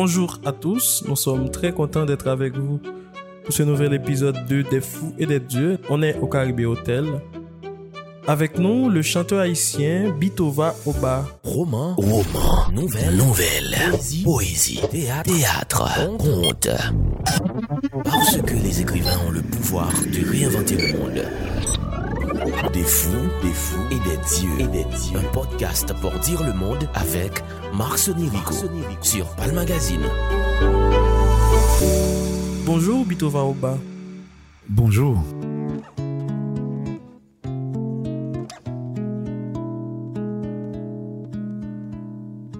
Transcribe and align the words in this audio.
Bonjour 0.00 0.38
à 0.44 0.52
tous, 0.52 1.02
nous 1.08 1.16
sommes 1.16 1.50
très 1.50 1.72
contents 1.72 2.04
d'être 2.06 2.28
avec 2.28 2.56
vous 2.56 2.78
pour 3.44 3.52
ce 3.52 3.64
nouvel 3.64 3.92
épisode 3.94 4.46
de 4.46 4.62
Des 4.62 4.80
Fous 4.80 5.12
et 5.18 5.26
des 5.26 5.40
Dieux. 5.40 5.80
On 5.90 6.02
est 6.02 6.16
au 6.20 6.28
Caribé 6.28 6.66
Hotel. 6.66 7.04
Avec 8.28 8.60
nous, 8.60 8.90
le 8.90 9.02
chanteur 9.02 9.40
haïtien 9.40 10.14
Bitova 10.16 10.76
Oba. 10.86 11.26
Roman, 11.42 11.96
roman, 11.96 12.70
nouvelle, 12.72 13.16
nouvelle, 13.16 13.74
poésie, 13.90 14.22
poésie 14.22 14.80
théâtre, 14.88 15.32
théâtre, 15.32 16.16
conte. 16.16 16.68
Parce 18.04 18.36
que 18.36 18.54
les 18.54 18.80
écrivains 18.80 19.18
ont 19.26 19.32
le 19.32 19.42
pouvoir 19.42 19.90
de 19.90 20.30
réinventer 20.30 20.76
le 20.76 20.96
monde. 20.96 21.24
Des 22.72 22.84
fous, 22.84 23.28
des 23.42 23.52
fous 23.52 23.80
et 23.90 23.98
des 24.08 24.16
dieux, 24.16 24.60
et 24.60 24.68
des 24.68 24.84
dieux. 24.84 25.18
Un 25.18 25.32
podcast 25.32 25.92
pour 26.00 26.12
dire 26.20 26.44
le 26.44 26.52
monde 26.52 26.88
avec 26.94 27.42
Marc 27.74 27.98
Sonirico 27.98 28.54
sur 29.02 29.26
Palm 29.34 29.56
Magazine. 29.56 30.02
Bonjour 32.64 33.04
Bitova 33.04 33.42
Oba. 33.42 33.76
Bonjour. 34.68 35.20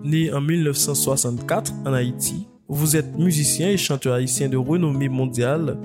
Né 0.02 0.32
en 0.32 0.40
1964 0.40 1.72
en 1.84 1.92
Haïti, 1.92 2.48
vous 2.68 2.96
êtes 2.96 3.16
musicien 3.16 3.68
et 3.68 3.76
chanteur 3.76 4.14
haïtien 4.14 4.48
de 4.48 4.56
renommée 4.56 5.08
mondiale. 5.08 5.78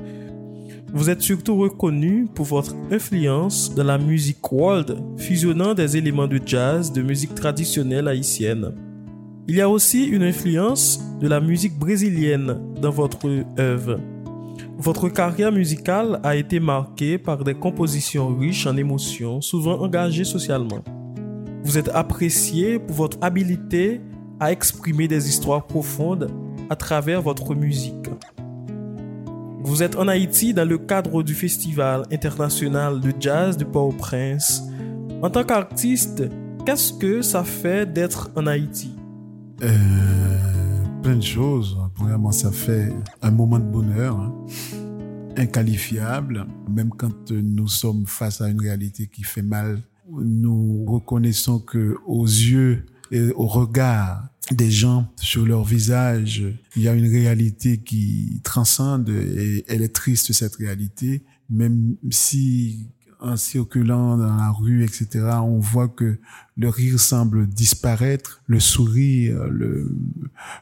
Vous 0.95 1.09
êtes 1.09 1.21
surtout 1.21 1.57
reconnu 1.57 2.27
pour 2.35 2.45
votre 2.45 2.75
influence 2.91 3.73
dans 3.73 3.83
la 3.83 3.97
musique 3.97 4.51
world, 4.51 4.95
fusionnant 5.17 5.73
des 5.73 5.97
éléments 5.97 6.27
de 6.27 6.39
jazz, 6.45 6.91
de 6.91 7.01
musique 7.01 7.33
traditionnelle 7.33 8.07
haïtienne. 8.07 8.75
Il 9.47 9.55
y 9.55 9.61
a 9.61 9.67
aussi 9.67 10.05
une 10.05 10.21
influence 10.21 11.01
de 11.19 11.27
la 11.27 11.41
musique 11.41 11.79
brésilienne 11.79 12.59
dans 12.79 12.91
votre 12.91 13.27
œuvre. 13.57 13.99
Votre 14.77 15.09
carrière 15.09 15.51
musicale 15.51 16.19
a 16.21 16.35
été 16.35 16.59
marquée 16.59 17.17
par 17.17 17.43
des 17.43 17.55
compositions 17.55 18.27
riches 18.37 18.67
en 18.67 18.77
émotions, 18.77 19.41
souvent 19.41 19.79
engagées 19.81 20.23
socialement. 20.23 20.83
Vous 21.63 21.79
êtes 21.79 21.89
apprécié 21.89 22.77
pour 22.77 22.95
votre 22.95 23.17
habilité 23.21 23.99
à 24.39 24.51
exprimer 24.51 25.07
des 25.07 25.27
histoires 25.27 25.65
profondes 25.65 26.29
à 26.69 26.75
travers 26.75 27.23
votre 27.23 27.55
musique. 27.55 28.09
Vous 29.65 29.81
êtes 29.81 29.95
en 29.95 30.09
Haïti 30.09 30.53
dans 30.53 30.67
le 30.67 30.77
cadre 30.77 31.23
du 31.23 31.33
Festival 31.33 32.03
international 32.11 32.99
de 32.99 33.13
jazz 33.17 33.55
de 33.55 33.63
Port-au-Prince. 33.63 34.61
En 35.21 35.29
tant 35.29 35.45
qu'artiste, 35.45 36.23
qu'est-ce 36.65 36.91
que 36.91 37.21
ça 37.21 37.45
fait 37.45 37.91
d'être 37.91 38.29
en 38.35 38.45
Haïti? 38.45 38.91
Euh, 39.61 39.73
Plein 41.01 41.15
de 41.15 41.23
choses. 41.23 41.77
Premièrement, 41.95 42.33
ça 42.33 42.51
fait 42.51 42.91
un 43.21 43.31
moment 43.31 43.57
de 43.57 43.63
bonheur, 43.63 44.19
hein. 44.19 44.35
inqualifiable. 45.37 46.45
Même 46.69 46.89
quand 46.89 47.31
nous 47.31 47.69
sommes 47.69 48.05
face 48.05 48.41
à 48.41 48.49
une 48.49 48.59
réalité 48.59 49.07
qui 49.07 49.23
fait 49.23 49.41
mal, 49.41 49.81
nous 50.11 50.83
reconnaissons 50.85 51.59
que 51.59 51.95
aux 52.05 52.25
yeux 52.25 52.85
et 53.13 53.31
au 53.35 53.45
regard 53.45 54.27
des 54.51 54.71
gens 54.71 55.07
sur 55.21 55.45
leur 55.45 55.63
visage, 55.63 56.43
il 56.75 56.81
y 56.81 56.87
a 56.87 56.93
une 56.93 57.07
réalité 57.07 57.77
qui 57.77 58.41
transcende 58.43 59.07
et 59.09 59.63
elle 59.67 59.83
est 59.83 59.93
triste 59.93 60.33
cette 60.33 60.55
réalité, 60.55 61.23
même 61.47 61.95
si 62.09 62.87
en 63.19 63.37
circulant 63.37 64.17
dans 64.17 64.35
la 64.35 64.49
rue, 64.49 64.83
etc., 64.83 65.27
on 65.43 65.59
voit 65.59 65.87
que 65.87 66.19
le 66.57 66.69
rire 66.69 66.99
semble 66.99 67.47
disparaître, 67.47 68.41
le 68.47 68.59
sourire, 68.59 69.45
le, 69.45 69.95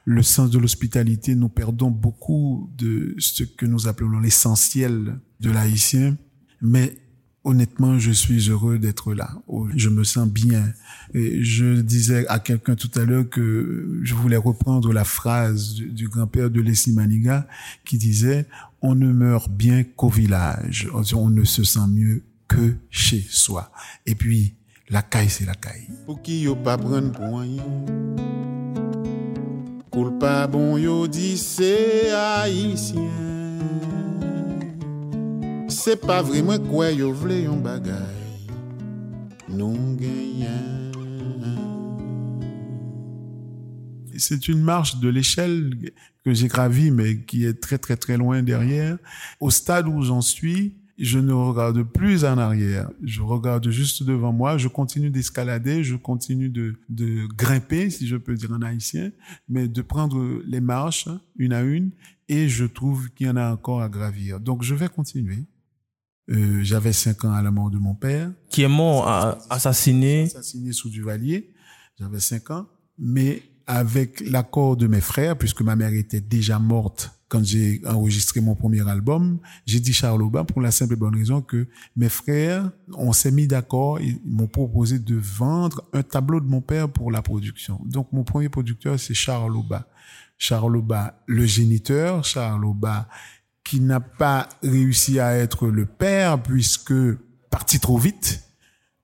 le 0.03 0.21
sens 0.21 0.51
de 0.51 0.59
l'hospitalité, 0.59 1.35
nous 1.35 1.49
perdons 1.49 1.89
beaucoup 1.89 2.69
de 2.77 3.15
ce 3.17 3.43
que 3.43 3.65
nous 3.65 3.87
appelons 3.87 4.19
l'essentiel 4.19 5.19
de 5.39 5.49
l'haïtien. 5.49 6.17
Mais 6.61 6.97
honnêtement, 7.43 7.97
je 7.99 8.11
suis 8.11 8.49
heureux 8.49 8.77
d'être 8.77 9.13
là. 9.13 9.31
Je 9.75 9.89
me 9.89 10.03
sens 10.03 10.27
bien. 10.27 10.63
Et 11.13 11.43
je 11.43 11.81
disais 11.81 12.27
à 12.27 12.39
quelqu'un 12.39 12.75
tout 12.75 12.91
à 12.95 13.03
l'heure 13.03 13.27
que 13.29 13.99
je 14.03 14.13
voulais 14.13 14.37
reprendre 14.37 14.93
la 14.93 15.03
phrase 15.03 15.73
du, 15.75 16.07
grand-père 16.07 16.49
de 16.49 16.61
Leslie 16.61 16.93
Maniga 16.93 17.47
qui 17.85 17.97
disait 17.97 18.45
on 18.81 18.95
ne 18.95 19.11
meurt 19.11 19.49
bien 19.49 19.83
qu'au 19.83 20.09
village. 20.09 20.89
On 21.13 21.29
ne 21.29 21.43
se 21.43 21.63
sent 21.63 21.87
mieux 21.89 22.23
que 22.47 22.75
chez 22.89 23.25
soi. 23.29 23.71
Et 24.05 24.15
puis, 24.15 24.55
la 24.89 25.01
caille, 25.01 25.29
c'est 25.29 25.45
la 25.45 25.55
caille. 25.55 25.87
Pour 26.05 26.21
qui 26.21 26.41
yo 26.41 26.55
pas 26.55 26.77
bon 30.47 30.77
yo 30.77 31.07
dit 31.07 31.37
c'est 31.37 32.11
haïtien. 32.11 33.01
C'est 35.83 35.99
pas 35.99 36.21
vraiment 36.21 36.59
quoi 36.59 36.91
yo 36.91 37.11
vle 37.11 37.39
yon 37.41 37.57
bagay. 37.57 37.91
Non 39.49 39.73
C'est 44.15 44.47
une 44.47 44.61
marche 44.61 44.99
de 44.99 45.09
l'échelle 45.09 45.91
que 46.23 46.35
j'ai 46.35 46.47
gravie, 46.47 46.91
mais 46.91 47.21
qui 47.21 47.45
est 47.45 47.59
très 47.59 47.79
très 47.79 47.97
très 47.97 48.15
loin 48.15 48.43
derrière. 48.43 48.99
Au 49.39 49.49
stade 49.49 49.87
où 49.87 50.03
j'en 50.03 50.21
suis, 50.21 50.75
je 50.99 51.17
ne 51.17 51.33
regarde 51.33 51.81
plus 51.81 52.25
en 52.25 52.37
arrière. 52.37 52.91
Je 53.01 53.23
regarde 53.23 53.67
juste 53.71 54.03
devant 54.03 54.31
moi. 54.31 54.59
Je 54.59 54.67
continue 54.67 55.09
d'escalader, 55.09 55.83
je 55.83 55.95
continue 55.95 56.49
de, 56.49 56.75
de 56.89 57.25
grimper, 57.35 57.89
si 57.89 58.05
je 58.05 58.17
peux 58.17 58.35
dire 58.35 58.51
en 58.51 58.61
haïtien, 58.61 59.09
mais 59.49 59.67
de 59.67 59.81
prendre 59.81 60.43
les 60.45 60.61
marches 60.61 61.09
une 61.37 61.53
à 61.53 61.63
une. 61.63 61.89
Et 62.29 62.49
je 62.49 62.65
trouve 62.65 63.09
qu'il 63.15 63.25
y 63.25 63.29
en 63.31 63.35
a 63.35 63.51
encore 63.51 63.81
à 63.81 63.89
gravir. 63.89 64.39
Donc 64.39 64.61
je 64.61 64.75
vais 64.75 64.87
continuer. 64.87 65.47
Euh, 66.31 66.63
J'avais 66.63 66.93
cinq 66.93 67.25
ans 67.25 67.33
à 67.33 67.41
la 67.41 67.51
mort 67.51 67.69
de 67.69 67.77
mon 67.77 67.95
père. 67.95 68.31
Qui 68.49 68.63
est 68.63 68.67
mort, 68.67 69.07
assassiné. 69.49 70.23
Assassiné 70.23 70.71
sous 70.71 70.89
Duvalier. 70.89 71.53
J'avais 71.99 72.19
cinq 72.19 72.51
ans. 72.51 72.67
Mais 72.97 73.43
avec 73.67 74.21
l'accord 74.29 74.77
de 74.77 74.87
mes 74.87 75.01
frères, 75.01 75.37
puisque 75.37 75.61
ma 75.61 75.75
mère 75.75 75.93
était 75.93 76.21
déjà 76.21 76.59
morte 76.59 77.11
quand 77.31 77.45
j'ai 77.45 77.81
enregistré 77.85 78.41
mon 78.41 78.55
premier 78.55 78.85
album, 78.89 79.39
j'ai 79.65 79.79
dit 79.79 79.93
Charles 79.93 80.21
Aubin 80.21 80.43
pour 80.43 80.59
la 80.59 80.69
simple 80.69 80.93
et 80.93 80.95
bonne 80.97 81.15
raison 81.15 81.41
que 81.41 81.65
mes 81.95 82.09
frères, 82.09 82.69
on 82.93 83.13
s'est 83.13 83.31
mis 83.31 83.47
d'accord, 83.47 84.01
ils 84.01 84.19
m'ont 84.25 84.47
proposé 84.47 84.99
de 84.99 85.15
vendre 85.15 85.85
un 85.93 86.03
tableau 86.03 86.41
de 86.41 86.45
mon 86.45 86.59
père 86.59 86.89
pour 86.89 87.09
la 87.09 87.21
production. 87.21 87.79
Donc 87.85 88.11
mon 88.11 88.25
premier 88.25 88.49
producteur, 88.49 88.99
c'est 88.99 89.13
Charles 89.13 89.55
Aubin. 89.55 89.85
Charles 90.37 90.75
Aubin, 90.75 91.11
le 91.25 91.45
géniteur, 91.45 92.25
Charles 92.25 92.65
Aubin, 92.65 93.05
qui 93.63 93.79
n'a 93.79 93.99
pas 93.99 94.49
réussi 94.63 95.19
à 95.19 95.35
être 95.35 95.67
le 95.67 95.85
père 95.85 96.41
puisque 96.41 96.93
parti 97.49 97.79
trop 97.79 97.97
vite, 97.97 98.43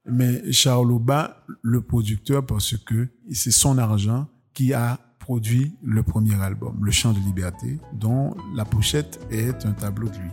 mais 0.06 0.52
Charles 0.52 0.92
Aubin, 0.92 1.30
le 1.62 1.82
producteur, 1.82 2.46
parce 2.46 2.78
que 2.78 3.10
c'est 3.32 3.52
son 3.52 3.78
argent 3.78 4.28
qui 4.54 4.74
a 4.74 5.00
produit 5.20 5.76
le 5.84 6.04
premier 6.04 6.42
album, 6.42 6.78
Le 6.82 6.92
Chant 6.92 7.12
de 7.12 7.20
Liberté, 7.20 7.80
dont 7.94 8.36
la 8.56 8.64
pochette 8.64 9.20
est 9.30 9.66
un 9.66 9.74
tableau 9.74 10.08
de 10.08 10.18
lui. 10.18 10.32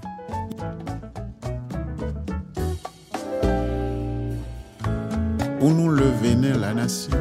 Pour 5.59 5.71
nous 5.71 5.89
lever 5.89 6.37
la 6.57 6.75
nation, 6.75 7.17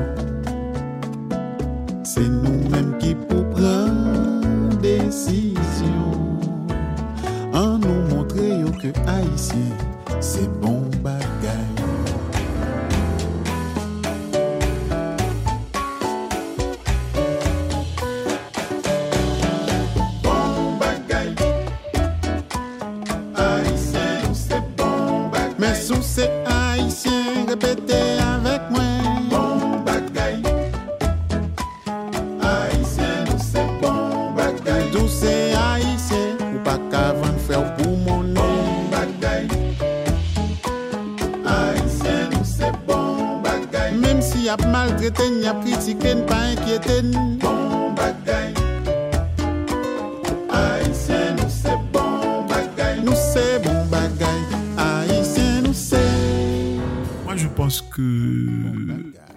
c'est 2.03 2.29
nous-mêmes 2.29 2.97
qui 2.99 3.15
pour 3.15 3.49
prendre 3.49 4.77
décision. 4.79 6.02
Que 8.83 8.89
haïtien, 9.07 9.77
c'est 10.19 10.51
bon 10.59 10.82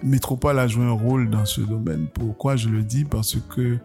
Métropole 0.03 0.59
a 0.59 0.67
joué 0.67 0.85
un 0.85 0.91
rôle 0.91 1.29
dans 1.29 1.45
ce 1.45 1.61
domaine. 1.61 2.07
Pourquoi 2.13 2.55
je 2.55 2.69
le 2.69 2.83
dis? 2.83 3.03
Parce 3.03 3.37
que 3.49 3.77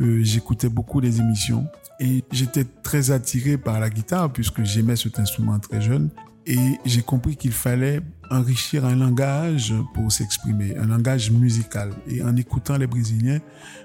euh, 0.00 0.24
j'écoutais 0.24 0.68
beaucoup 0.68 1.00
des 1.00 1.20
émissions 1.20 1.66
et 2.00 2.24
j'étais 2.32 2.64
très 2.64 3.10
attiré 3.10 3.56
par 3.56 3.78
la 3.78 3.90
guitare 3.90 4.32
puisque 4.32 4.64
j'aimais 4.64 4.96
cet 4.96 5.18
instrument 5.18 5.58
très 5.58 5.80
jeune. 5.80 6.10
Et 6.46 6.78
j'ai 6.84 7.02
compris 7.02 7.36
qu'il 7.36 7.52
fallait 7.52 8.00
enrichir 8.32 8.84
un 8.84 8.96
langage 8.96 9.74
pour 9.94 10.10
s'exprimer, 10.10 10.76
un 10.76 10.86
langage 10.86 11.30
musical. 11.30 11.90
Et 12.08 12.22
en 12.22 12.36
écoutant 12.36 12.76
les 12.76 12.86
Brésiliens, 12.86 13.40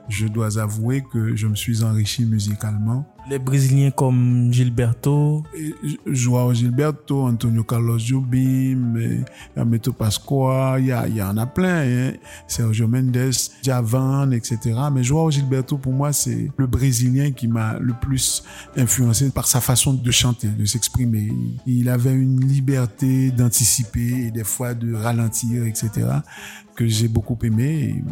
je 0.10 0.28
dois 0.28 0.60
avouer 0.60 1.04
que 1.12 1.36
je 1.36 1.48
me 1.48 1.56
suis 1.56 1.84
enrichi 1.84 2.26
musicalement. 2.26 3.06
Les 3.30 3.40
Brésiliens 3.40 3.92
comme 3.92 4.54
Gilberto. 4.54 5.44
Joao 6.06 6.54
Gilberto, 6.54 7.28
Antonio 7.28 7.64
Carlos 7.64 8.00
Jobim, 8.00 9.26
Ameto 9.56 9.92
Pascoa, 9.92 10.80
il 10.80 11.16
y 11.16 11.22
en 11.22 11.36
a 11.36 11.46
plein, 11.46 11.84
hein. 11.84 12.14
Sergio 12.48 12.88
Mendes, 12.88 13.34
Javan, 13.62 14.32
etc. 14.32 14.58
Mais 14.94 15.04
Joao 15.04 15.30
Gilberto, 15.30 15.78
pour 15.78 15.92
moi, 15.92 16.14
c'est 16.14 16.50
le 16.56 16.68
Brésilien 16.68 17.32
qui 17.32 17.50
m'a 17.50 17.78
le 17.80 17.94
plus 17.94 18.44
influencé 18.78 19.30
par 19.30 19.48
sa 19.48 19.60
façon 19.60 19.94
de 19.94 20.12
chanter, 20.12 20.48
de 20.48 20.64
s'exprimer. 20.64 21.30
Il 21.66 21.90
avait 21.90 22.14
une 22.14 22.40
liberté 22.40 23.32
d'anticiper 23.32 24.28
et 24.28 24.32
des 24.32 24.46
fois 24.46 24.74
de 24.74 24.94
ralentir, 24.94 25.66
etc., 25.66 25.90
que 26.76 26.88
j'ai 26.88 27.10
beaucoup 27.10 27.38
aimé 27.44 28.04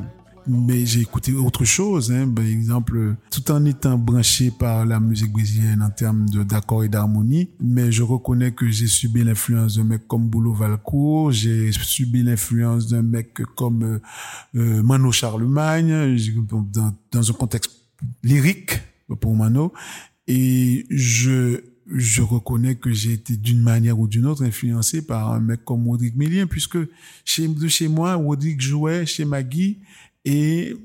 mais 0.47 0.85
j'ai 0.85 1.01
écouté 1.01 1.33
autre 1.33 1.65
chose. 1.65 2.11
Hein. 2.11 2.29
Par 2.29 2.45
exemple, 2.45 3.15
tout 3.31 3.51
en 3.51 3.63
étant 3.65 3.97
branché 3.97 4.51
par 4.51 4.85
la 4.85 4.99
musique 4.99 5.31
brésilienne 5.31 5.81
en 5.81 5.89
termes 5.89 6.25
d'accords 6.29 6.83
et 6.83 6.89
d'harmonie, 6.89 7.49
mais 7.59 7.91
je 7.91 8.03
reconnais 8.03 8.51
que 8.51 8.69
j'ai 8.69 8.87
subi 8.87 9.23
l'influence 9.23 9.77
d'un 9.77 9.83
mec 9.83 10.07
comme 10.07 10.27
Boulot 10.27 10.53
Valcourt, 10.53 11.31
j'ai 11.31 11.71
subi 11.71 12.23
l'influence 12.23 12.87
d'un 12.87 13.01
mec 13.01 13.33
comme 13.55 13.83
euh, 13.83 13.99
euh 14.55 14.83
Mano 14.83 15.11
Charlemagne, 15.11 16.17
dans, 16.49 16.93
dans 17.11 17.29
un 17.29 17.33
contexte 17.33 17.71
lyrique 18.23 18.79
pour 19.19 19.35
Mano, 19.35 19.73
et 20.27 20.85
je 20.89 21.61
je 21.87 22.21
reconnais 22.21 22.75
que 22.75 22.91
j'ai 22.91 23.13
été 23.13 23.37
d'une 23.37 23.61
manière 23.61 23.99
ou 23.99 24.07
d'une 24.07 24.25
autre 24.25 24.43
influencé 24.43 25.05
par 25.05 25.31
un 25.33 25.39
mec 25.39 25.63
comme 25.63 25.87
Rodrigue 25.87 26.17
Mélien, 26.17 26.47
puisque 26.47 26.79
chez, 27.23 27.47
de 27.47 27.67
chez 27.67 27.87
moi, 27.87 28.15
Rodrigue 28.15 28.59
jouait 28.59 29.05
chez 29.05 29.25
Maggie 29.25 29.79
et 30.25 30.75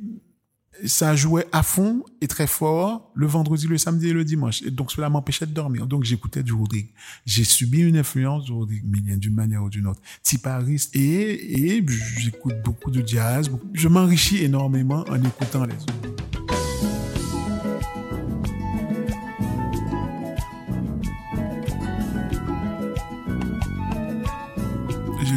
ça 0.86 1.14
jouait 1.14 1.46
à 1.52 1.62
fond 1.62 2.04
et 2.20 2.28
très 2.28 2.46
fort 2.46 3.10
le 3.14 3.26
vendredi, 3.26 3.66
le 3.66 3.78
samedi 3.78 4.08
et 4.08 4.12
le 4.12 4.24
dimanche. 4.24 4.62
Et 4.62 4.70
donc, 4.70 4.92
cela 4.92 5.10
m'empêchait 5.10 5.46
de 5.46 5.52
dormir. 5.52 5.86
Donc, 5.86 6.04
j'écoutais 6.04 6.42
du 6.42 6.52
Rodrigue. 6.52 6.88
J'ai 7.26 7.44
subi 7.44 7.80
une 7.80 7.96
influence 7.96 8.44
du 8.44 8.52
Rodrigue 8.52 8.84
Millien 8.84 9.16
d'une 9.16 9.34
manière 9.34 9.62
ou 9.62 9.68
d'une 9.68 9.86
autre. 9.86 10.00
Tiparis 10.22 10.88
et, 10.94 11.76
et 11.76 11.86
j'écoute 12.18 12.54
beaucoup 12.64 12.90
de 12.90 13.06
jazz. 13.06 13.50
Je 13.72 13.88
m'enrichis 13.88 14.42
énormément 14.42 15.04
en 15.08 15.22
écoutant 15.22 15.64
les 15.64 15.74
autres. 15.74 16.19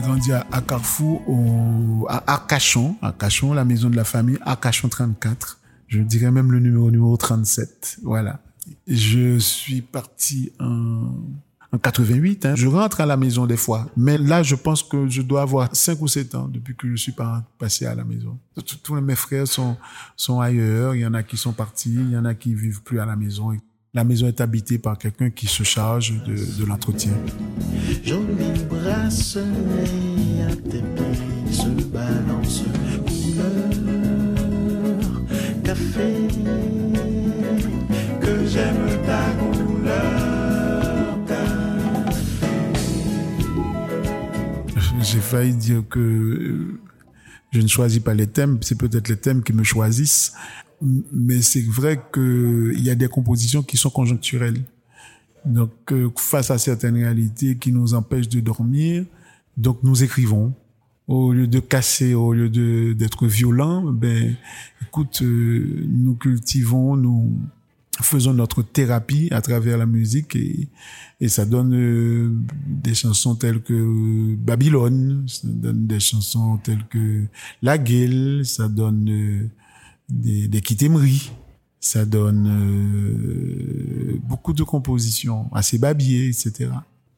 Grandi 0.04 0.32
à, 0.34 0.62
Carrefour, 0.62 1.22
au, 1.28 2.06
à 2.10 2.24
Arcachon, 2.32 2.96
Arcachon, 3.02 3.54
la 3.54 3.66
maison 3.66 3.90
de 3.90 3.96
la 3.96 4.04
famille, 4.04 4.38
Arcachon 4.42 4.90
34. 4.90 5.60
Je 5.88 6.00
dirais 6.00 6.32
même 6.32 6.52
le 6.52 6.60
numéro 6.60 6.92
numéro 6.92 7.16
37. 7.18 8.00
Voilà. 8.04 8.40
Je 8.88 9.38
suis 9.40 9.82
parti 9.82 10.52
en, 10.60 11.12
en 11.72 11.78
88. 11.78 12.46
Hein. 12.46 12.56
Je 12.56 12.68
rentre 12.68 13.02
à 13.02 13.06
la 13.06 13.18
maison 13.18 13.46
des 13.46 13.58
fois. 13.58 13.88
Mais 13.96 14.18
là, 14.18 14.44
je 14.44 14.56
pense 14.56 14.84
que 14.84 15.08
je 15.08 15.22
dois 15.22 15.42
avoir 15.42 15.76
5 15.76 16.02
ou 16.02 16.08
7 16.08 16.36
ans 16.36 16.48
depuis 16.48 16.76
que 16.76 16.90
je 16.90 16.96
suis 16.96 17.16
passé 17.58 17.86
à 17.86 17.96
la 17.96 18.04
maison. 18.04 18.38
Tous 18.84 18.96
mes 18.96 19.16
frères 19.16 19.48
sont, 19.48 19.78
sont 20.16 20.40
ailleurs. 20.40 20.96
Il 20.96 21.02
y 21.02 21.06
en 21.06 21.14
a 21.14 21.24
qui 21.24 21.38
sont 21.38 21.54
partis. 21.54 21.94
Il 21.94 22.12
y 22.12 22.18
en 22.18 22.26
a 22.26 22.34
qui 22.34 22.54
vivent 22.54 22.82
plus 22.84 23.00
à 23.00 23.06
la 23.06 23.16
maison. 23.16 23.54
La 23.96 24.04
maison 24.04 24.26
est 24.28 24.42
habitée 24.42 24.80
par 24.80 24.98
quelqu'un 24.98 25.30
qui 25.30 25.46
se 25.46 25.62
charge 25.62 26.24
de, 26.24 26.34
de 26.34 26.66
l'entretien. 26.66 27.12
Jolie 28.04 28.64
bracelet 28.68 29.44
à 30.50 30.56
tes 30.56 30.82
pieds 30.82 31.52
se 31.54 31.70
balance 31.90 32.64
couleur 33.06 33.62
café 35.64 36.28
que 38.20 38.48
j'aime 38.48 38.88
ta 39.06 39.30
couleur 39.38 41.18
J'ai 45.04 45.20
failli 45.20 45.54
dire 45.54 45.84
que 45.88 46.80
je 47.52 47.62
ne 47.62 47.68
choisis 47.68 48.00
pas 48.00 48.16
les 48.16 48.26
thèmes, 48.26 48.58
c'est 48.62 48.80
peut-être 48.80 49.08
les 49.10 49.18
thèmes 49.18 49.44
qui 49.44 49.54
me 49.54 49.64
choisissent 49.64 50.34
mais 51.12 51.42
c'est 51.42 51.62
vrai 51.62 52.00
qu'il 52.14 52.84
y 52.84 52.90
a 52.90 52.96
des 52.96 53.08
compositions 53.08 53.64
qui 53.64 53.78
sont 53.78 53.90
conjoncturelles. 53.90 54.62
Donc, 55.46 55.72
euh, 55.92 56.10
face 56.18 56.52
à 56.52 56.58
certaines 56.58 56.96
réalités 56.96 57.58
qui 57.58 57.72
nous 57.72 57.94
empêchent 57.94 58.30
de 58.30 58.40
dormir, 58.40 59.06
donc 59.58 59.80
nous 59.84 60.04
écrivons. 60.04 60.54
Au 61.08 61.34
lieu 61.34 61.48
de 61.48 61.60
casser, 61.60 62.14
au 62.14 62.32
lieu 62.32 62.50
de 62.50 62.94
d'être 62.94 63.28
violents, 63.28 63.84
ben, 63.92 64.36
écoute, 64.82 65.22
euh, 65.22 65.86
nous 65.90 66.16
cultivons, 66.16 66.96
nous 66.96 67.34
faisons 68.02 68.34
notre 68.34 68.64
thérapie 68.64 69.28
à 69.32 69.42
travers 69.42 69.78
la 69.78 69.86
musique 69.86 70.36
et, 70.36 70.70
et 71.20 71.28
ça 71.28 71.46
donne 71.46 71.76
euh, 71.76 72.32
des 72.66 72.96
chansons 72.96 73.36
telles 73.36 73.62
que 73.62 74.36
Babylone, 74.36 75.26
ça 75.28 75.48
donne 75.48 75.88
des 75.88 76.00
chansons 76.00 76.58
telles 76.64 76.86
que 76.90 77.24
La 77.62 77.78
Gueule, 77.78 78.46
ça 78.46 78.70
donne 78.70 79.50
des, 80.10 80.48
des 80.48 80.62
Ça 81.80 82.06
donne 82.06 82.48
euh, 82.48 84.20
beaucoup 84.28 84.54
de 84.54 84.64
compositions, 84.64 85.50
assez 85.54 85.78
babier, 85.78 86.28
etc. 86.28 86.72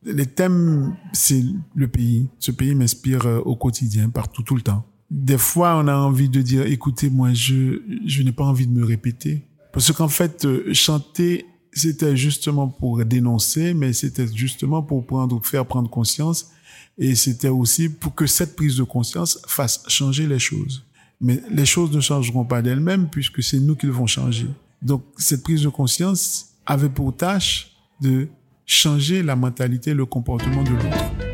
Les 0.03 0.25
thèmes, 0.25 0.95
c'est 1.13 1.43
le 1.75 1.87
pays. 1.87 2.27
Ce 2.39 2.51
pays 2.51 2.75
m'inspire 2.75 3.25
euh, 3.25 3.39
au 3.39 3.55
quotidien, 3.55 4.09
partout, 4.09 4.43
tout 4.43 4.55
le 4.55 4.61
temps. 4.61 4.85
Des 5.09 5.37
fois, 5.37 5.77
on 5.77 5.87
a 5.87 5.95
envie 5.95 6.29
de 6.29 6.41
dire, 6.41 6.65
écoutez, 6.65 7.09
moi, 7.09 7.33
je, 7.33 7.81
je 8.05 8.23
n'ai 8.23 8.31
pas 8.31 8.43
envie 8.43 8.67
de 8.67 8.71
me 8.71 8.85
répéter. 8.85 9.43
Parce 9.71 9.91
qu'en 9.91 10.07
fait, 10.07 10.45
euh, 10.45 10.73
chanter, 10.73 11.45
c'était 11.71 12.15
justement 12.15 12.67
pour 12.67 13.03
dénoncer, 13.03 13.73
mais 13.73 13.93
c'était 13.93 14.27
justement 14.33 14.81
pour 14.81 15.05
prendre, 15.05 15.43
faire 15.45 15.65
prendre 15.65 15.89
conscience. 15.89 16.51
Et 16.97 17.15
c'était 17.15 17.49
aussi 17.49 17.89
pour 17.89 18.15
que 18.15 18.25
cette 18.25 18.55
prise 18.55 18.77
de 18.77 18.83
conscience 18.83 19.41
fasse 19.47 19.83
changer 19.87 20.27
les 20.27 20.39
choses. 20.39 20.84
Mais 21.21 21.41
les 21.49 21.65
choses 21.65 21.91
ne 21.91 22.01
changeront 22.01 22.45
pas 22.45 22.61
d'elles-mêmes 22.61 23.07
puisque 23.09 23.41
c'est 23.41 23.59
nous 23.59 23.75
qui 23.75 23.87
devons 23.87 24.07
changer. 24.07 24.47
Donc 24.81 25.03
cette 25.17 25.43
prise 25.43 25.63
de 25.63 25.69
conscience 25.69 26.49
avait 26.65 26.89
pour 26.89 27.15
tâche 27.15 27.71
de 28.01 28.27
changer 28.65 29.23
la 29.23 29.35
mentalité, 29.35 29.93
le 29.93 30.05
comportement 30.05 30.63
de 30.63 30.71
l'autre. 30.71 31.24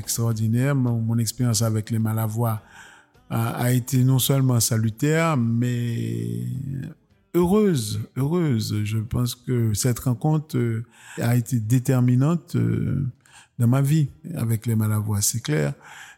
Extraordinaire. 0.00 0.74
Mon, 0.74 1.18
expérience 1.18 1.62
avec 1.62 1.90
les 1.90 2.00
Malavois 2.00 2.60
a, 3.30 3.50
a, 3.50 3.70
été 3.72 4.02
non 4.02 4.18
seulement 4.18 4.58
salutaire, 4.58 5.36
mais 5.36 6.46
heureuse, 7.34 8.00
heureuse. 8.16 8.82
Je 8.84 8.98
pense 8.98 9.34
que 9.34 9.72
cette 9.74 10.00
rencontre 10.00 10.56
euh, 10.56 10.84
a 11.20 11.36
été 11.36 11.60
déterminante 11.60 12.56
euh, 12.56 13.06
dans 13.58 13.68
ma 13.68 13.82
vie 13.82 14.08
avec 14.34 14.66
les 14.66 14.74
Malavois, 14.74 15.20
c'est 15.20 15.40
clair. 15.40 15.74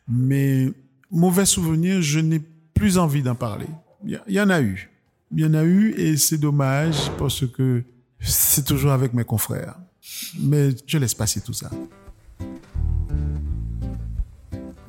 Mais 0.09 0.73
mauvais 1.11 1.47
souvenir, 1.47 2.01
je 2.03 2.21
n'ai 2.21 2.41
plus 2.75 2.99
envie 2.99 3.23
d'en 3.23 3.35
parler. 3.35 3.67
Il 4.05 4.19
y, 4.29 4.41
en 4.41 4.51
a 4.51 4.61
eu. 4.61 4.91
Il 5.31 5.41
y 5.41 5.47
en 5.47 5.55
a 5.55 5.62
eu 5.62 5.93
et 5.97 6.17
c'est 6.17 6.39
dommage 6.39 7.11
parce 7.19 7.47
que 7.47 7.85
c'est 8.19 8.65
toujours 8.65 8.91
avec 8.91 9.15
mes 9.15 9.25
confrères. 9.25 9.77
Mais 10.41 10.71
je 10.87 10.99
laisse 10.99 11.15
passer 11.15 11.41
tout 11.41 11.53
ça. 11.53 11.71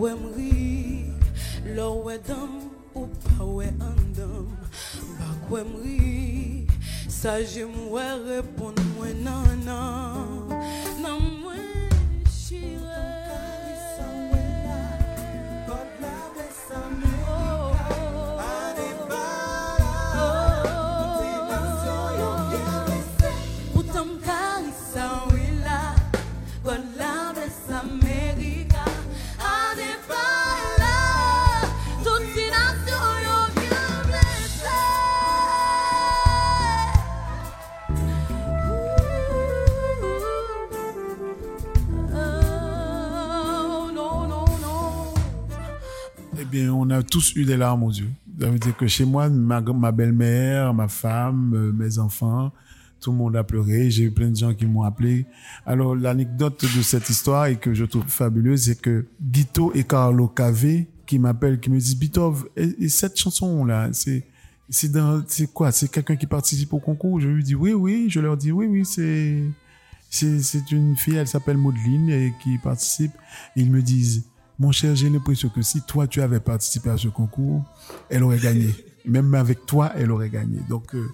Wè 0.00 0.14
mri, 0.16 1.12
lò 1.76 1.90
wè 2.04 2.14
dam, 2.24 2.52
ou 2.96 3.04
pa 3.20 3.44
wè 3.44 3.66
andam 3.84 4.46
Bak 5.18 5.50
wè 5.52 5.60
mri, 5.68 6.64
sa 7.04 7.34
jim 7.44 7.74
wè 7.92 8.06
repon 8.24 8.80
mwen 8.94 9.20
nanan 9.28 10.49
tous 47.02 47.34
eu 47.36 47.44
des 47.44 47.56
larmes 47.56 47.82
aux 47.82 47.90
yeux. 47.90 48.10
Ça 48.38 48.50
veut 48.50 48.58
dire 48.58 48.76
que 48.76 48.86
chez 48.86 49.04
moi, 49.04 49.28
ma, 49.28 49.60
belle-mère, 49.92 50.72
ma 50.72 50.88
femme, 50.88 51.52
euh, 51.54 51.72
mes 51.72 51.98
enfants, 51.98 52.52
tout 53.00 53.12
le 53.12 53.18
monde 53.18 53.36
a 53.36 53.44
pleuré. 53.44 53.90
J'ai 53.90 54.04
eu 54.04 54.10
plein 54.10 54.30
de 54.30 54.36
gens 54.36 54.54
qui 54.54 54.66
m'ont 54.66 54.82
appelé. 54.82 55.26
Alors, 55.66 55.94
l'anecdote 55.94 56.62
de 56.62 56.82
cette 56.82 57.08
histoire 57.10 57.46
et 57.46 57.56
que 57.56 57.74
je 57.74 57.84
trouve 57.84 58.04
fabuleuse, 58.06 58.62
c'est 58.62 58.80
que 58.80 59.06
Guito 59.20 59.72
et 59.74 59.84
Carlo 59.84 60.28
Cave 60.28 60.84
qui 61.06 61.18
m'appellent, 61.18 61.60
qui 61.60 61.70
me 61.70 61.78
disent, 61.78 61.98
Bitov, 61.98 62.48
et, 62.56 62.74
et 62.78 62.88
cette 62.88 63.18
chanson-là, 63.18 63.90
c'est, 63.92 64.26
c'est 64.68 65.52
quoi? 65.52 65.72
C'est 65.72 65.90
quelqu'un 65.90 66.16
qui 66.16 66.26
participe 66.26 66.72
au 66.72 66.78
concours? 66.78 67.20
Je 67.20 67.28
lui 67.28 67.42
dis, 67.42 67.54
oui, 67.54 67.72
oui. 67.72 68.06
Je 68.08 68.20
leur 68.20 68.36
dis, 68.36 68.52
oui, 68.52 68.66
oui, 68.66 68.84
c'est, 68.84 69.42
c'est, 70.08 70.40
c'est 70.40 70.70
une 70.70 70.96
fille, 70.96 71.16
elle 71.16 71.26
s'appelle 71.28 71.56
Maudeline 71.56 72.08
et 72.10 72.32
qui 72.42 72.58
participe. 72.58 73.12
Ils 73.56 73.70
me 73.70 73.82
disent, 73.82 74.24
mon 74.60 74.72
cher, 74.72 74.94
j'ai 74.94 75.08
l'impression 75.08 75.48
que 75.48 75.62
si 75.62 75.80
toi 75.80 76.06
tu 76.06 76.20
avais 76.20 76.38
participé 76.38 76.90
à 76.90 76.98
ce 76.98 77.08
concours, 77.08 77.64
elle 78.10 78.22
aurait 78.22 78.38
gagné. 78.38 78.68
Même 79.06 79.34
avec 79.34 79.64
toi, 79.64 79.90
elle 79.96 80.12
aurait 80.12 80.28
gagné. 80.28 80.60
Donc, 80.68 80.94
euh, 80.94 81.08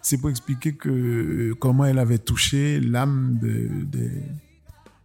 c'est 0.00 0.18
pour 0.18 0.30
expliquer 0.30 0.74
que 0.74 0.88
euh, 0.88 1.54
comment 1.58 1.84
elle 1.84 1.98
avait 1.98 2.18
touché 2.18 2.78
l'âme 2.78 3.40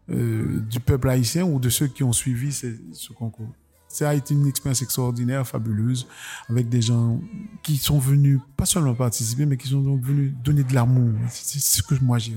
euh, 0.09 0.59
du 0.69 0.79
peuple 0.79 1.09
haïtien 1.09 1.43
ou 1.43 1.59
de 1.59 1.69
ceux 1.69 1.87
qui 1.87 2.03
ont 2.03 2.13
suivi 2.13 2.53
ce, 2.53 2.67
concours. 3.13 3.51
Ça 3.89 4.09
a 4.09 4.13
été 4.13 4.35
une 4.35 4.45
expérience 4.45 4.83
extraordinaire, 4.83 5.47
fabuleuse, 5.47 6.05
avec 6.49 6.69
des 6.69 6.83
gens 6.83 7.19
qui 7.63 7.77
sont 7.77 7.97
venus 7.97 8.39
pas 8.55 8.67
seulement 8.67 8.93
participer, 8.93 9.47
mais 9.47 9.57
qui 9.57 9.69
sont 9.69 9.81
donc 9.81 10.03
venus 10.03 10.33
donner 10.43 10.63
de 10.63 10.75
l'amour. 10.75 11.13
C'est 11.29 11.59
ce 11.59 11.81
que 11.81 11.95
moi 12.03 12.19
j'ai- 12.19 12.33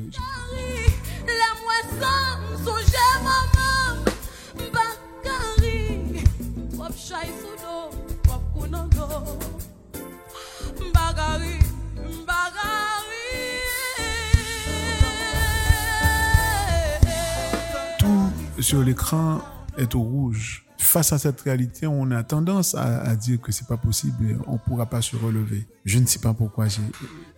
La 1.27 2.01
moisson, 2.01 2.30
sur 18.61 18.83
l'écran 18.83 19.41
est 19.77 19.95
au 19.95 20.01
rouge. 20.01 20.67
Face 20.79 21.13
à 21.13 21.19
cette 21.19 21.41
réalité, 21.43 21.87
on 21.87 22.11
a 22.11 22.23
tendance 22.23 22.75
à, 22.75 23.15
dire 23.15 23.41
que 23.41 23.53
c'est 23.53 23.67
pas 23.67 23.77
possible, 23.77 24.39
on 24.47 24.57
pourra 24.57 24.87
pas 24.87 25.03
se 25.03 25.15
relever. 25.15 25.67
Je 25.85 25.99
ne 25.99 26.07
sais 26.07 26.19
pas 26.19 26.33
pourquoi 26.33 26.69
j'ai, 26.69 26.83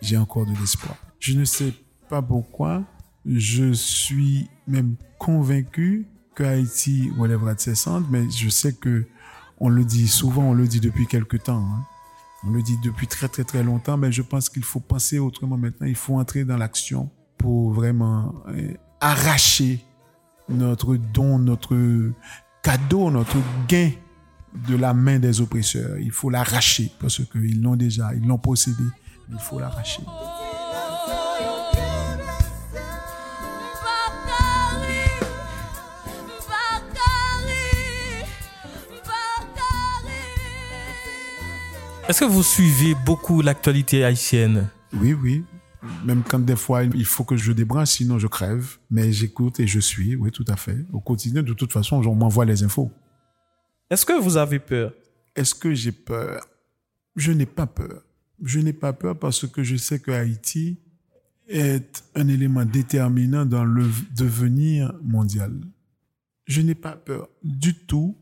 j'ai 0.01 0.17
encore 0.17 0.45
de 0.45 0.53
l'espoir. 0.59 0.95
Je 1.19 1.33
ne 1.37 1.43
sais 1.43 1.73
pas 2.09 2.21
pourquoi 2.21 2.83
je 3.25 3.73
suis 3.73 4.49
même 4.67 4.95
convaincu 5.19 6.07
que 6.35 6.43
Haïti 6.43 7.11
relèvera 7.17 7.53
de 7.53 7.59
ses 7.59 7.75
cendres, 7.75 8.07
mais 8.09 8.29
je 8.29 8.49
sais 8.49 8.73
que 8.73 9.05
on 9.59 9.69
le 9.69 9.85
dit 9.85 10.07
souvent, 10.07 10.43
on 10.43 10.53
le 10.53 10.67
dit 10.67 10.79
depuis 10.79 11.07
quelque 11.07 11.37
temps. 11.37 11.63
hein. 11.63 11.85
On 12.45 12.51
le 12.51 12.61
dit 12.61 12.77
depuis 12.83 13.07
très 13.07 13.29
très 13.29 13.45
très 13.45 13.63
longtemps, 13.63 13.95
mais 13.95 14.11
je 14.11 14.21
pense 14.21 14.49
qu'il 14.49 14.63
faut 14.63 14.81
penser 14.81 15.19
autrement 15.19 15.57
maintenant. 15.57 15.87
Il 15.87 15.95
faut 15.95 16.19
entrer 16.19 16.43
dans 16.43 16.57
l'action 16.57 17.09
pour 17.37 17.71
vraiment 17.71 18.35
euh, 18.49 18.73
arracher 18.99 19.79
notre 20.49 20.95
don, 20.95 21.39
notre 21.39 21.75
cadeau, 22.61 23.11
notre 23.11 23.37
gain 23.67 23.91
de 24.67 24.75
la 24.75 24.93
main 24.93 25.19
des 25.19 25.41
oppresseurs. 25.41 25.97
Il 25.99 26.11
faut 26.11 26.29
l'arracher 26.29 26.91
parce 26.99 27.21
qu'ils 27.25 27.61
l'ont 27.61 27.75
déjà, 27.75 28.13
ils 28.13 28.25
l'ont 28.25 28.37
possédé. 28.37 28.83
Il 29.29 29.39
faut 29.39 29.59
l'arracher. 29.59 30.03
Est-ce 42.07 42.19
que 42.19 42.25
vous 42.25 42.43
suivez 42.43 42.95
beaucoup 43.05 43.41
l'actualité 43.41 44.03
haïtienne? 44.03 44.67
Oui, 44.93 45.13
oui. 45.13 45.45
Même 46.05 46.23
quand 46.23 46.39
des 46.39 46.55
fois 46.55 46.83
il 46.83 47.05
faut 47.05 47.23
que 47.23 47.35
je 47.35 47.51
débranche, 47.51 47.89
sinon 47.89 48.19
je 48.19 48.27
crève. 48.27 48.77
Mais 48.89 49.11
j'écoute 49.11 49.59
et 49.59 49.67
je 49.67 49.79
suis, 49.79 50.15
oui, 50.15 50.31
tout 50.31 50.45
à 50.47 50.55
fait. 50.55 50.85
Au 50.91 50.99
quotidien, 50.99 51.43
de 51.43 51.53
toute 51.53 51.71
façon, 51.71 52.01
on 52.05 52.15
m'envoie 52.15 52.45
les 52.45 52.63
infos. 52.63 52.91
Est-ce 53.89 54.05
que 54.05 54.19
vous 54.19 54.37
avez 54.37 54.59
peur? 54.59 54.93
Est-ce 55.35 55.53
que 55.53 55.73
j'ai 55.73 55.91
peur? 55.91 56.45
Je 57.15 57.31
n'ai 57.31 57.45
pas 57.45 57.67
peur. 57.67 58.03
Je 58.41 58.59
n'ai 58.59 58.73
pas 58.73 58.93
peur 58.93 59.17
parce 59.17 59.47
que 59.47 59.63
je 59.63 59.75
sais 59.75 59.99
que 59.99 60.11
Haïti 60.11 60.79
est 61.47 62.03
un 62.15 62.27
élément 62.27 62.65
déterminant 62.65 63.45
dans 63.45 63.65
le 63.65 63.87
devenir 64.15 64.93
mondial. 65.03 65.53
Je 66.45 66.61
n'ai 66.61 66.75
pas 66.75 66.95
peur 66.95 67.29
du 67.43 67.73
tout 67.73 68.17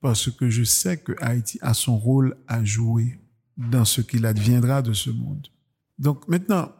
parce 0.00 0.30
que 0.30 0.48
je 0.48 0.64
sais 0.64 0.96
que 0.96 1.12
Haïti 1.20 1.58
a 1.60 1.74
son 1.74 1.98
rôle 1.98 2.36
à 2.48 2.64
jouer 2.64 3.20
dans 3.56 3.84
ce 3.84 4.00
qu'il 4.00 4.24
adviendra 4.26 4.82
de 4.82 4.92
ce 4.92 5.10
monde. 5.10 5.48
Donc 5.98 6.26
maintenant, 6.28 6.72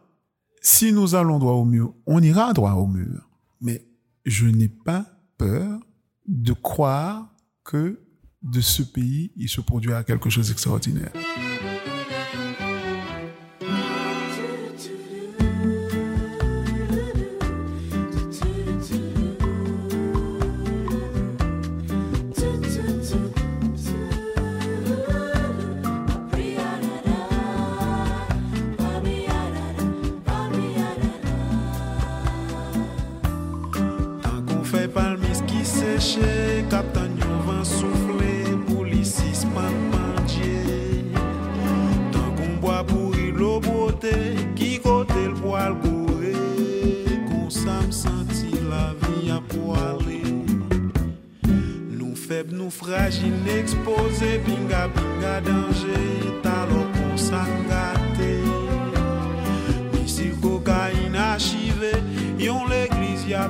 si 0.61 0.93
nous 0.93 1.15
allons 1.15 1.39
droit 1.39 1.53
au 1.53 1.65
mur, 1.65 1.93
on 2.05 2.21
ira 2.21 2.53
droit 2.53 2.73
au 2.73 2.87
mur. 2.87 3.27
Mais 3.59 3.85
je 4.25 4.45
n'ai 4.45 4.69
pas 4.69 5.05
peur 5.37 5.79
de 6.27 6.53
croire 6.53 7.35
que 7.63 7.99
de 8.43 8.61
ce 8.61 8.83
pays, 8.83 9.31
il 9.35 9.49
se 9.49 9.61
produira 9.61 10.03
quelque 10.03 10.29
chose 10.29 10.47
d'extraordinaire. 10.49 11.11
Qui 36.01 36.13
sèche, 36.13 36.67
captain 36.69 37.09
yon 37.19 37.37
vent 37.45 37.63
soufflé, 37.63 38.43
policis 38.67 39.45
pan 39.53 39.73
pandje. 39.91 41.15
Tant 42.11 42.31
qu'on 42.35 42.57
boit 42.59 42.83
pourri 42.83 43.31
l'eau 43.31 43.59
beauté, 43.59 44.35
qui 44.55 44.79
côté 44.79 45.27
le 45.27 45.33
poil 45.33 45.73
gouré, 45.83 46.33
qu'on 47.27 47.49
ça 47.49 47.81
me 47.85 47.91
senti 47.91 48.51
la 48.69 48.93
vie 49.01 49.31
à 49.31 49.41
poiler. 49.41 50.23
Nous 51.89 52.15
faibles, 52.15 52.55
nous 52.55 52.71
fragiles, 52.71 53.47
exposés, 53.59 54.39
binga 54.45 54.87
binga 54.87 55.41
danger, 55.41 56.41
talon 56.41 56.85
qu'on 56.93 57.17
s'engâté. 57.17 58.39
Ici 60.03 60.31
cocaïne 60.41 61.15
archivée, 61.15 62.01
yon 62.39 62.65
l'église 62.67 63.27
y 63.27 63.33
a 63.33 63.49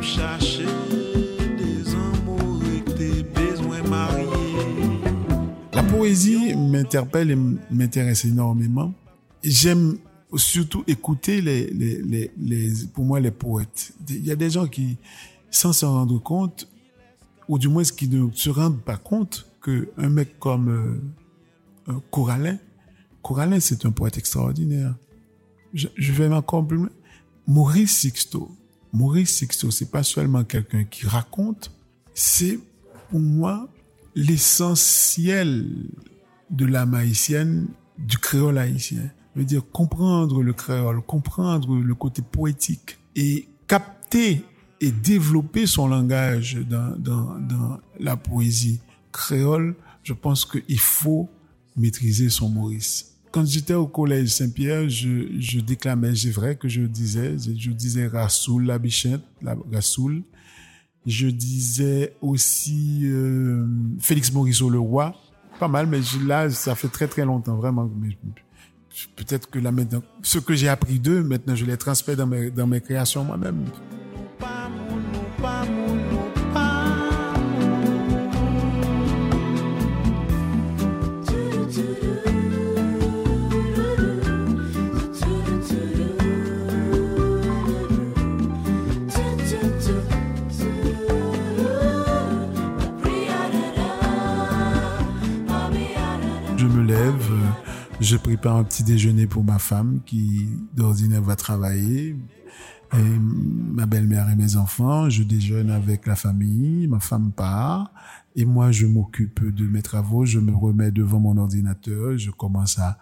poésie 5.91 6.55
m'interpelle 6.55 7.31
et 7.31 7.35
m'intéresse 7.35 8.25
énormément. 8.25 8.93
J'aime 9.43 9.97
surtout 10.35 10.83
écouter 10.87 11.41
les, 11.41 12.31
pour 12.93 13.03
moi, 13.05 13.19
les 13.19 13.31
poètes. 13.31 13.93
Il 14.09 14.25
y 14.25 14.31
a 14.31 14.35
des 14.35 14.49
gens 14.49 14.67
qui, 14.67 14.97
sans 15.49 15.73
s'en 15.73 15.93
rendre 15.93 16.21
compte, 16.21 16.67
ou 17.47 17.59
du 17.59 17.67
moins 17.67 17.83
qui 17.83 18.07
ne 18.07 18.31
se 18.33 18.49
rendent 18.49 18.81
pas 18.81 18.97
compte 18.97 19.47
que 19.61 19.89
un 19.97 20.09
mec 20.09 20.39
comme 20.39 20.69
euh, 21.89 21.93
Corallin, 22.09 22.57
Corallin, 23.21 23.59
c'est 23.59 23.85
un 23.85 23.91
poète 23.91 24.17
extraordinaire. 24.17 24.95
Je, 25.73 25.87
vais 26.11 26.27
loin. 26.27 26.89
Maurice 27.47 27.97
Sixto. 27.97 28.51
Maurice 28.93 29.35
Sixto, 29.35 29.71
c'est 29.71 29.91
pas 29.91 30.03
seulement 30.03 30.43
quelqu'un 30.43 30.83
qui 30.83 31.05
raconte, 31.05 31.71
c'est 32.13 32.59
pour 33.09 33.19
moi 33.19 33.69
l'essentiel 34.15 35.67
de 36.49 36.65
la 36.65 36.83
haïtienne, 36.93 37.67
du 37.97 38.17
créole 38.17 38.57
haïtien. 38.57 39.09
Je 39.35 39.39
veux 39.39 39.45
dire, 39.45 39.63
comprendre 39.71 40.43
le 40.43 40.53
créole, 40.53 41.01
comprendre 41.01 41.75
le 41.75 41.95
côté 41.95 42.21
poétique 42.21 42.97
et 43.15 43.47
capter 43.67 44.43
et 44.81 44.91
développer 44.91 45.67
son 45.67 45.87
langage 45.87 46.57
dans, 46.69 46.97
dans, 46.97 47.39
dans 47.39 47.79
la 47.99 48.17
poésie 48.17 48.81
créole, 49.11 49.75
je 50.03 50.13
pense 50.13 50.45
qu'il 50.45 50.79
faut 50.79 51.29
maîtriser 51.77 52.29
son 52.29 52.49
Maurice. 52.49 53.15
Quand 53.31 53.45
j'étais 53.45 53.75
au 53.75 53.87
collège 53.87 54.29
Saint-Pierre, 54.29 54.89
je, 54.89 55.27
je 55.39 55.59
déclamais, 55.59 56.15
c'est 56.15 56.31
vrai 56.31 56.55
que 56.57 56.67
je 56.67 56.81
disais, 56.81 57.37
je 57.37 57.71
disais 57.71 58.07
Rassoul, 58.07 58.65
la 58.65 58.77
bichette, 58.77 59.21
la 59.41 59.55
Rassoul. 59.71 60.23
Je 61.05 61.27
disais 61.27 62.15
aussi 62.21 63.01
euh, 63.05 63.65
Félix 63.99 64.31
Morisot, 64.31 64.69
le 64.69 64.79
roi. 64.79 65.15
Pas 65.59 65.67
mal, 65.67 65.87
mais 65.87 65.99
là, 66.25 66.49
ça 66.49 66.75
fait 66.75 66.87
très 66.87 67.07
très 67.07 67.25
longtemps, 67.25 67.55
vraiment. 67.55 67.89
Peut-être 69.15 69.49
que 69.49 69.59
là 69.59 69.71
maintenant, 69.71 70.01
ce 70.21 70.39
que 70.39 70.53
j'ai 70.53 70.67
appris 70.67 70.99
d'eux, 70.99 71.23
maintenant 71.23 71.55
je 71.55 71.65
les 71.65 71.77
transmets 71.77 72.15
dans 72.15 72.27
mes, 72.27 72.51
dans 72.51 72.67
mes 72.67 72.81
créations 72.81 73.23
moi-même. 73.23 73.65
Je 98.11 98.17
prépare 98.17 98.57
un 98.57 98.65
petit 98.65 98.83
déjeuner 98.83 99.25
pour 99.25 99.41
ma 99.41 99.57
femme 99.57 100.01
qui 100.05 100.49
d'ordinaire 100.73 101.21
va 101.21 101.37
travailler, 101.37 102.17
et 102.93 102.97
ma 102.97 103.85
belle-mère 103.85 104.29
et 104.29 104.35
mes 104.35 104.57
enfants. 104.57 105.09
Je 105.09 105.23
déjeune 105.23 105.69
avec 105.71 106.05
la 106.05 106.17
famille, 106.17 106.87
ma 106.87 106.99
femme 106.99 107.31
part, 107.31 107.89
et 108.35 108.43
moi 108.43 108.73
je 108.73 108.85
m'occupe 108.85 109.55
de 109.55 109.65
mes 109.65 109.81
travaux. 109.81 110.25
Je 110.25 110.39
me 110.39 110.53
remets 110.53 110.91
devant 110.91 111.21
mon 111.21 111.37
ordinateur, 111.37 112.17
je 112.17 112.31
commence 112.31 112.77
à, 112.79 112.97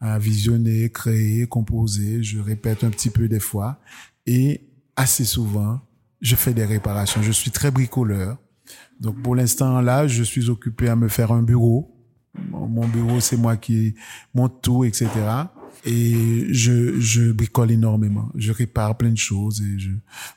à 0.00 0.20
visionner, 0.20 0.90
créer, 0.90 1.48
composer. 1.48 2.22
Je 2.22 2.38
répète 2.38 2.84
un 2.84 2.90
petit 2.90 3.10
peu 3.10 3.26
des 3.26 3.40
fois, 3.40 3.80
et 4.26 4.60
assez 4.94 5.24
souvent 5.24 5.80
je 6.20 6.36
fais 6.36 6.54
des 6.54 6.64
réparations. 6.64 7.20
Je 7.20 7.32
suis 7.32 7.50
très 7.50 7.72
bricoleur. 7.72 8.38
Donc 9.00 9.20
pour 9.22 9.34
l'instant 9.34 9.80
là, 9.80 10.06
je 10.06 10.22
suis 10.22 10.50
occupé 10.50 10.88
à 10.88 10.94
me 10.94 11.08
faire 11.08 11.32
un 11.32 11.42
bureau 11.42 11.91
mon 12.34 12.88
bureau, 12.88 13.20
c'est 13.20 13.36
moi 13.36 13.56
qui 13.56 13.94
monte 14.34 14.62
tout, 14.62 14.84
etc. 14.84 15.08
Et 15.84 16.46
je, 16.52 16.98
je 17.00 17.32
bricole 17.32 17.70
énormément. 17.70 18.30
Je 18.34 18.52
répare 18.52 18.96
plein 18.96 19.10
de 19.10 19.18
choses 19.18 19.60
et 19.60 19.78
je, 19.78 19.90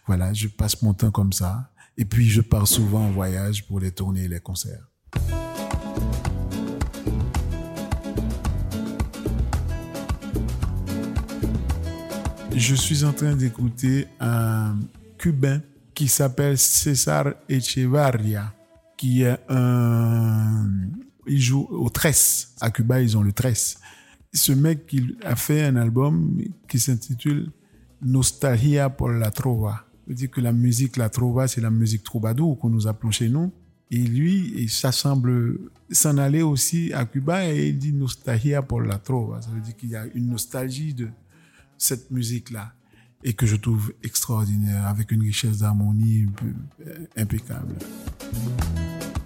voilà, 0.06 0.34
je 0.34 0.48
passe 0.48 0.82
mon 0.82 0.94
temps 0.94 1.12
comme 1.12 1.34
ça. 1.34 1.72
Et 1.98 2.06
puis, 2.06 2.30
je 2.30 2.42
pars 2.42 2.68
souvent 2.68 3.06
en 3.06 3.12
voyage 3.12 3.66
pour 3.66 3.80
les 3.80 3.92
tournées 3.92 4.24
et 4.24 4.28
les 4.28 4.40
concerts. 4.40 4.90
Je 12.54 12.76
suis 12.76 13.04
en 13.04 13.14
train 13.14 13.36
d'écouter 13.36 14.08
un 14.20 14.78
Cubain 15.18 15.62
qui 15.94 16.08
s'appelle 16.08 16.58
César 16.58 17.34
Echevarria, 17.50 18.54
qui 18.98 19.24
est 19.24 19.38
un 19.50 20.70
il 21.28 21.42
joue 21.42 21.68
au 21.70 21.90
tresse. 21.90 22.54
À 22.62 22.72
Cuba, 22.72 23.02
ils 23.02 23.18
ont 23.18 23.22
le 23.22 23.34
tresse. 23.34 23.80
Ce 24.34 24.52
mec, 24.52 24.88
il 24.92 25.18
a 25.24 25.36
fait 25.36 25.64
un 25.64 25.76
album 25.76 26.42
qui 26.68 26.80
s'intitule 26.80 27.52
Nostalgia 28.02 28.90
por 28.90 29.10
la 29.10 29.32
Trova. 29.32 29.86
veut 30.08 30.14
dire 30.14 30.30
que 30.30 30.42
la 30.42 30.52
musique, 30.52 30.98
la 30.98 31.10
Trova, 31.10 31.48
c'est 31.48 31.62
la 31.62 31.72
musique 31.72 32.04
troubadour 32.04 32.60
qu'on 32.60 32.70
nous 32.70 32.88
appelons 32.88 33.12
chez 33.12 33.30
nous. 33.30 33.52
Et 33.92 33.98
lui, 33.98 34.68
ça 34.68 34.92
semble 34.92 35.60
s'en 35.92 36.18
aller 36.18 36.42
aussi 36.42 36.92
à 36.94 37.06
Cuba 37.06 37.48
et 37.48 37.70
il 37.70 37.78
dit 37.78 37.94
Nostalgia 37.94 38.62
por 38.62 38.82
la 38.82 38.98
Trova. 38.98 39.42
Ça 39.42 39.50
veut 39.50 39.62
dire 39.62 39.76
qu'il 39.76 39.90
y 39.90 39.96
a 39.96 40.06
une 40.14 40.28
nostalgie 40.28 40.94
de 40.94 41.08
cette 41.78 42.12
musique-là 42.12 42.74
et 43.24 43.34
que 43.34 43.46
je 43.46 43.56
trouve 43.56 43.94
extraordinaire 44.04 44.88
avec 44.88 45.12
une 45.12 45.22
richesse 45.22 45.60
d'harmonie 45.60 46.28
impeccable. 47.16 47.76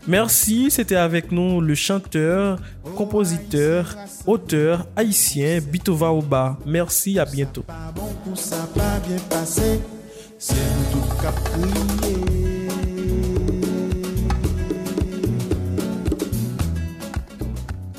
Merci, 0.07 0.71
c'était 0.71 0.95
avec 0.95 1.31
nous 1.31 1.61
le 1.61 1.75
chanteur, 1.75 2.59
compositeur, 2.95 3.95
auteur 4.25 4.87
haïtien 4.95 5.59
Bitova 5.59 6.11
Oba. 6.11 6.57
Merci, 6.65 7.19
à 7.19 7.25
bientôt. 7.25 7.63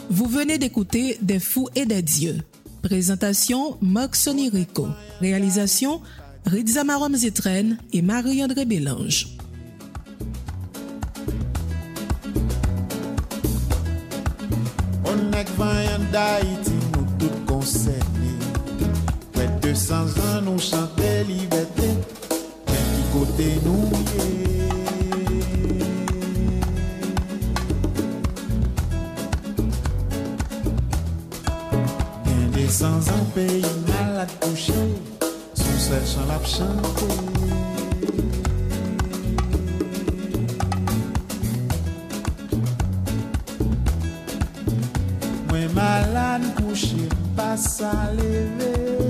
Vous 0.09 0.27
venez 0.27 0.59
d'écouter 0.59 1.19
Des 1.23 1.39
fous 1.39 1.69
et 1.75 1.87
des 1.87 2.03
dieux. 2.03 2.39
Présentation 2.83 3.77
Marc 3.81 4.17
Sonirico. 4.17 4.89
Réalisation 5.21 6.01
Ridzamarom 6.47 7.15
Zetren 7.15 7.79
et 7.93 8.03
Marie-André 8.03 8.65
Bélange. 8.65 9.37
d'Haïti 16.21 16.77
nou 16.93 17.05
tout 17.19 17.37
konserni 17.47 18.33
Près 19.33 19.49
de 19.49 19.69
200 19.69 19.95
ans 19.95 20.41
nou 20.45 20.59
chante 20.59 21.11
liberté. 21.29 21.89
Men 22.69 22.85
ki 22.93 23.05
kote 23.15 23.49
nou 23.65 24.01
ye 24.13 24.29
Gen 32.27 32.51
de 32.57 32.67
100 32.69 33.13
ans 33.17 33.27
peyi 33.35 33.65
malade 33.89 34.35
couché 34.41 34.81
Son 35.55 35.79
sel 35.89 36.05
chan 36.15 36.27
lap 36.29 36.45
chante 36.47 37.40
Mwen 45.71 45.75
malade 45.75 46.55
couché 46.57 47.09
pas 47.37 47.57
sa 47.57 48.11
leve 48.17 49.10